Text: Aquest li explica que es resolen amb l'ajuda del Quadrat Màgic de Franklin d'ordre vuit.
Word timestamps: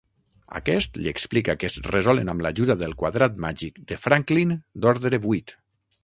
Aquest 0.59 0.95
li 1.01 1.09
explica 1.09 1.55
que 1.63 1.67
es 1.73 1.75
resolen 1.87 2.31
amb 2.33 2.43
l'ajuda 2.45 2.75
del 2.83 2.95
Quadrat 3.01 3.37
Màgic 3.45 3.77
de 3.91 3.99
Franklin 4.07 4.55
d'ordre 4.87 5.21
vuit. 5.27 5.55